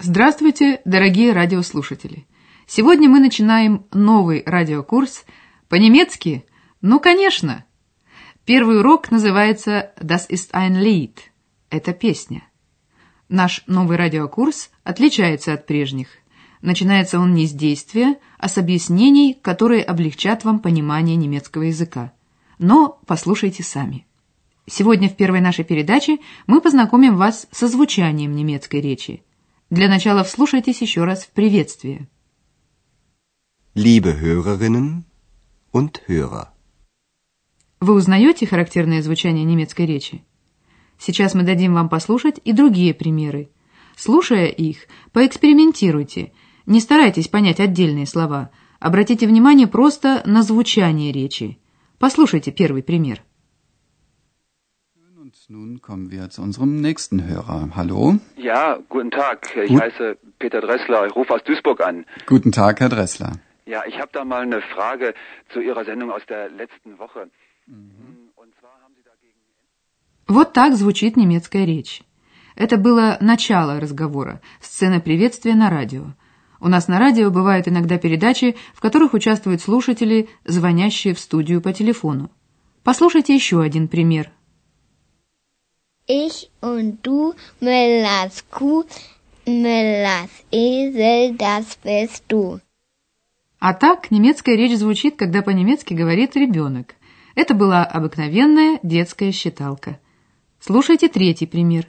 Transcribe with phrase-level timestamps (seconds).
[0.00, 2.28] Здравствуйте, дорогие радиослушатели!
[2.68, 5.24] Сегодня мы начинаем новый радиокурс
[5.68, 6.44] по-немецки.
[6.80, 7.64] Ну, конечно!
[8.44, 11.16] Первый урок называется «Das ist ein Lied»–
[11.70, 12.44] это песня.
[13.28, 16.10] Наш новый радиокурс отличается от прежних.
[16.62, 22.12] Начинается он не с действия, а с объяснений, которые облегчат вам понимание немецкого языка.
[22.60, 24.06] Но послушайте сами.
[24.64, 29.24] Сегодня в первой нашей передаче мы познакомим вас со звучанием немецкой речи.
[29.70, 32.08] Для начала вслушайтесь еще раз в приветствие.
[33.74, 35.04] Liebe Hörerinnen
[35.74, 36.46] und Hörer.
[37.80, 40.24] Вы узнаете характерное звучание немецкой речи?
[40.98, 43.50] Сейчас мы дадим вам послушать и другие примеры.
[43.94, 46.32] Слушая их, поэкспериментируйте.
[46.64, 48.50] Не старайтесь понять отдельные слова.
[48.80, 51.58] Обратите внимание просто на звучание речи.
[51.98, 53.22] Послушайте первый пример.
[55.48, 57.70] Nun kommen wir zu unserem nächsten Hörer.
[57.76, 58.16] Hallo?
[58.36, 59.38] Ja, guten Tag.
[59.56, 59.80] Ich Gut.
[59.80, 61.06] heiße Peter Dressler.
[61.06, 62.04] Ich rufe aus Duisburg an.
[62.26, 63.32] Guten Tag, Herr Dressler.
[63.66, 65.14] Ja, ich habe da mal eine Frage
[65.52, 67.20] zu Ihrer Sendung aus der letzten Woche.
[68.42, 69.38] Und zwar haben Sie dagegen.
[70.26, 72.02] Вот так звучит немецкая речь.
[72.56, 76.14] Это было начало разговора, сцена приветствия на радио.
[76.60, 81.72] У нас на радио бывают иногда передачи, в которых участвуют слушатели, звонящие в студию по
[81.72, 82.30] телефону.
[82.82, 84.30] Послушайте еще один пример.
[86.10, 88.84] Ich und du, Müllers Kuh,
[89.44, 92.60] Müllers Esel, das bist du.
[93.60, 96.94] А так немецкая речь звучит, когда по-немецки говорит ребенок.
[97.34, 100.00] Это была обыкновенная детская считалка.
[100.60, 101.86] Слушайте третий пример.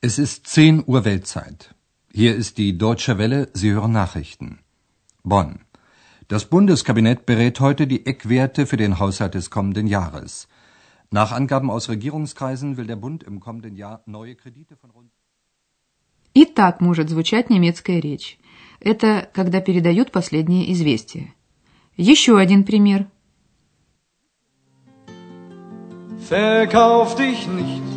[0.00, 1.76] Es ist 10 Uhr Weltzeit.
[2.12, 4.58] Hier ist die Deutsche Welle, Sie hören Nachrichten.
[5.22, 5.60] Bonn.
[6.31, 10.47] Das Bundeskabinett berät heute die Eckwerte für den Haushalt des kommenden Jahres.
[11.09, 15.11] Nach Angaben aus Regierungskreisen will der Bund im kommenden Jahr neue Kredite von rund
[16.33, 18.37] И так может звучать немецкая речь.
[18.79, 21.33] Это когда передают последние известия.
[21.95, 23.07] Еще один пример.
[26.19, 27.87] Verkauf dich nicht.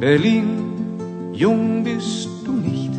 [0.00, 2.92] Berlin, jung bist du nicht.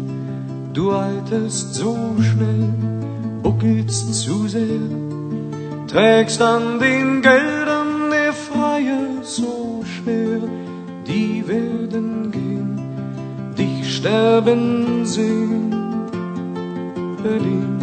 [0.74, 2.72] Du alterst so schnell,
[3.43, 4.81] Buckelst zu sehr.
[5.89, 10.41] Trägst an den Geldern der Freier so schwer.
[11.07, 12.71] Die werden gehen,
[13.57, 15.73] dich sterben sehen.
[17.23, 17.79] Berlin.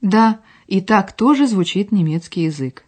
[0.00, 2.84] Да, и так тоже звучит немецкий язык.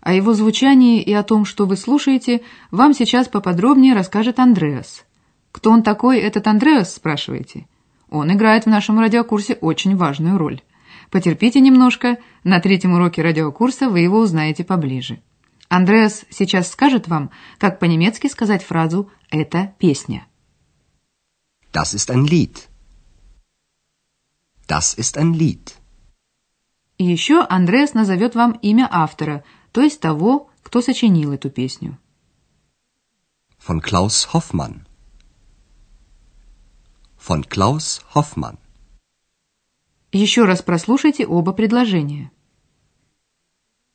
[0.00, 5.04] О его звучании и о том, что вы слушаете, вам сейчас поподробнее расскажет Андреас.
[5.54, 7.68] Кто он такой, этот Андреас, спрашиваете?
[8.10, 10.62] Он играет в нашем радиокурсе очень важную роль.
[11.12, 15.22] Потерпите немножко, на третьем уроке радиокурса вы его узнаете поближе.
[15.68, 20.26] Андреас сейчас скажет вам, как по-немецки сказать фразу «это песня».
[21.72, 22.68] Das ist ein Lied.
[24.66, 25.72] Das ist ein Lied.
[26.98, 31.96] И еще Андреас назовет вам имя автора, то есть того, кто сочинил эту песню.
[33.64, 34.86] Von Klaus Hoffmann.
[37.26, 38.58] Von Klaus Hoffmann.
[40.12, 42.30] Еще раз прослушайте оба предложения.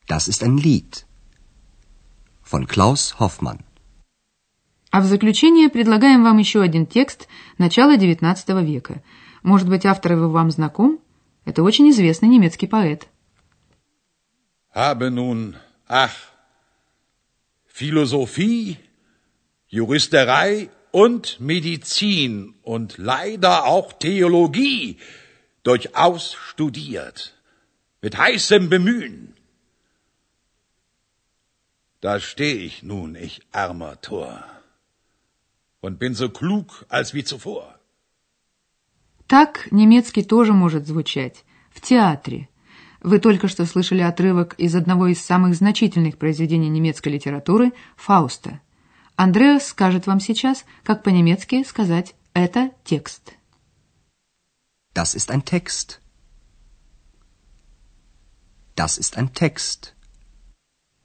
[0.07, 1.05] Das ist ein Lied.
[2.43, 3.59] Von Klaus Hoffmann.
[4.89, 7.27] А в заключение предлагаем вам еще один текст
[7.59, 9.03] начала XIX века.
[9.43, 10.99] Может быть, автор его вам знаком?
[11.45, 13.07] Это очень известный немецкий поэт.
[14.73, 15.55] Habe nun,
[15.87, 16.15] ach,
[17.71, 18.77] Philosophie,
[19.71, 24.97] Juristerei und Medizin und leider auch Theologie
[25.63, 27.35] durchaus studiert,
[28.01, 29.35] mit heißem Bemühen.
[32.01, 34.43] Da steh ich nun, ich armer Tor,
[35.81, 37.75] und bin so klug als wie zuvor.
[39.27, 41.45] Так немецкий тоже может звучать.
[41.71, 42.49] В театре.
[43.01, 48.59] Вы только что слышали отрывок из одного из самых значительных произведений немецкой литературы «Фауста».
[49.19, 53.33] Андреас скажет вам сейчас, как по-немецки сказать «это текст».
[54.93, 55.99] Das ist ein Text.
[58.77, 59.93] Das ist ein Text.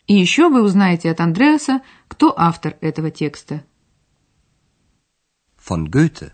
[0.07, 3.65] И еще вы узнаете от Андреаса, кто автор этого текста.
[5.59, 6.33] Von Goethe.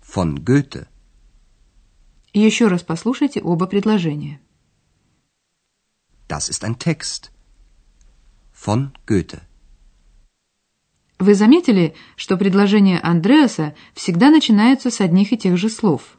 [0.00, 0.88] Von Goethe.
[2.32, 4.40] И еще раз послушайте оба предложения.
[6.26, 7.30] Das ist ein Text.
[8.50, 9.43] Von Goethe.
[11.24, 16.18] Вы заметили, что предложения Андреаса всегда начинаются с одних и тех же слов.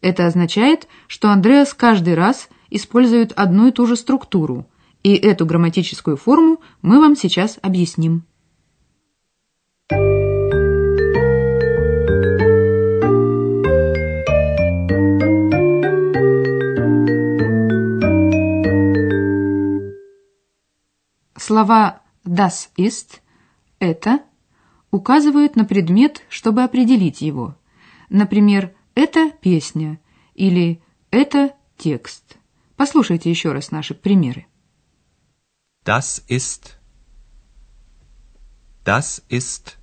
[0.00, 4.66] Это означает, что Андреас каждый раз использует одну и ту же структуру,
[5.04, 8.24] и эту грамматическую форму мы вам сейчас объясним.
[21.36, 23.20] Слова «das ist»—
[23.78, 24.18] «это»
[24.92, 27.56] указывают на предмет, чтобы определить его.
[28.08, 29.98] Например, «это песня»
[30.34, 30.80] или
[31.10, 32.36] «это текст».
[32.76, 34.46] Послушайте еще раз наши примеры.
[35.84, 36.78] Das ist.
[38.84, 39.78] Das ist.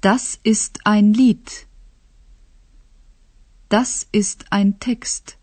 [0.00, 1.66] Das ist ein Lied.
[3.68, 5.36] Das ist ein Text.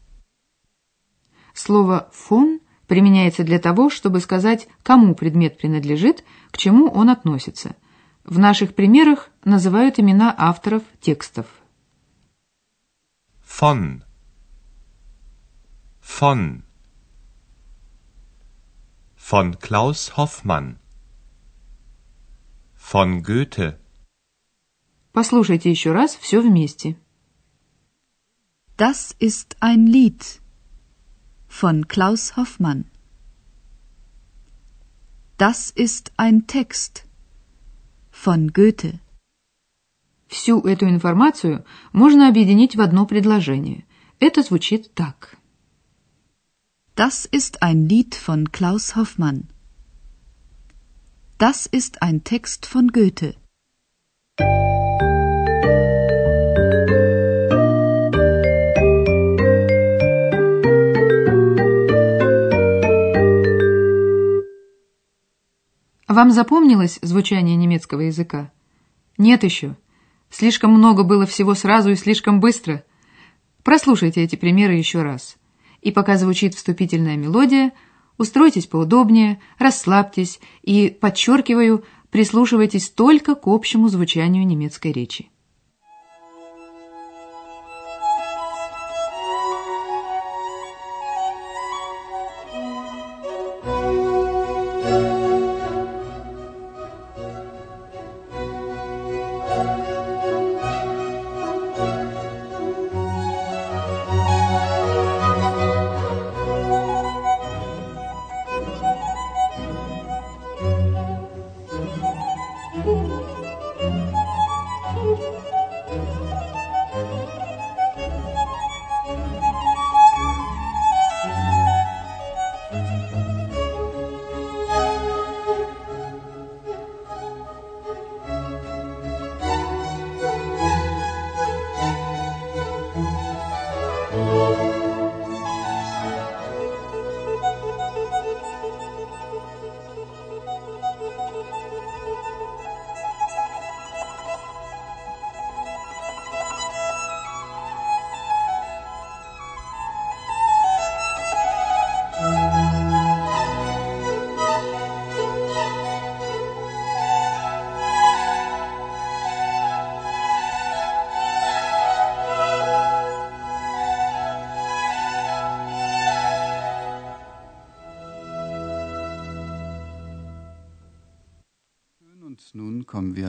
[1.53, 2.60] Слово «фон»
[2.91, 7.77] применяется для того, чтобы сказать, кому предмет принадлежит, к чему он относится.
[8.25, 11.45] В наших примерах называют имена авторов текстов.
[13.47, 14.01] Von.
[16.03, 16.63] Von.
[19.15, 20.75] Von Klaus Hoffmann.
[22.75, 23.79] Von Goethe.
[25.13, 26.97] Послушайте еще раз все вместе.
[28.75, 30.40] Das ist ein Lied
[31.50, 32.84] von Klaus Hoffmann.
[35.38, 37.04] Das ist ein Text
[38.10, 39.00] von Goethe.
[40.28, 43.84] Всю эту информацию можно объединить в одно предложение.
[44.18, 45.36] Это звучит так.
[46.96, 49.48] Das ist ein Lied von Klaus Hoffmann.
[51.38, 53.36] Das ist ein Text von Goethe.
[66.11, 68.51] Вам запомнилось звучание немецкого языка?
[69.17, 69.77] Нет еще.
[70.29, 72.83] Слишком много было всего сразу и слишком быстро.
[73.63, 75.37] Прослушайте эти примеры еще раз.
[75.79, 77.71] И пока звучит вступительная мелодия,
[78.17, 85.30] устройтесь поудобнее, расслабьтесь и, подчеркиваю, прислушивайтесь только к общему звучанию немецкой речи.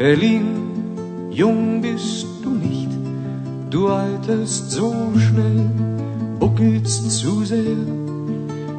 [0.00, 2.88] Berlin, jung bist du nicht,
[3.68, 5.68] du alterst so schnell,
[6.38, 7.84] buckelst zu sehr,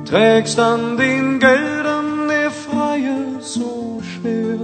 [0.04, 4.58] trägst an den Geldern der Freie so schwer,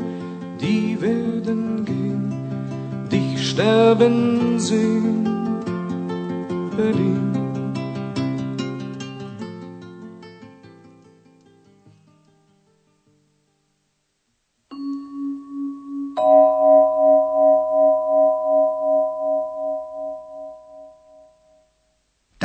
[0.60, 2.34] die werden gehen,
[3.12, 5.30] dich sterben sehen,
[6.76, 7.37] Berlin.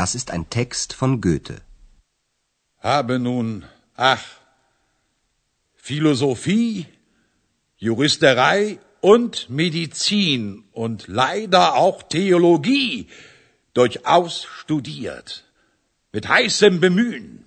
[0.01, 1.62] Das ist ein Text von Goethe.
[2.79, 3.65] Habe nun,
[3.96, 4.25] ach,
[5.75, 6.86] Philosophie,
[7.77, 13.08] Juristerei und Medizin und leider auch Theologie
[13.74, 15.46] durchaus studiert,
[16.12, 17.46] mit heißem Bemühen.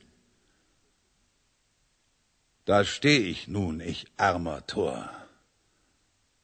[2.64, 5.11] Da steh ich nun, ich armer Tor,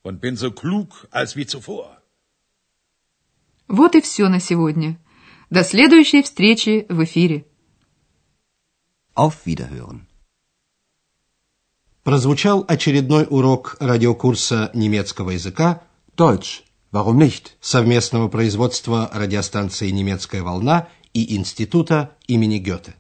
[0.02, 1.96] und bin so klug als wie zuvor.
[3.68, 4.96] Вот и все на сегодня.
[5.51, 7.45] До следующей встречи в эфире.
[9.13, 10.07] Auf Wiederhören.
[12.03, 15.83] Прозвучал очередной урок радиокурса немецкого языка
[16.15, 16.63] Deutsch.
[16.93, 17.57] Warum nicht?
[17.59, 22.95] совместного производства радиостанции «Немецкая волна» и Института имени Гёте.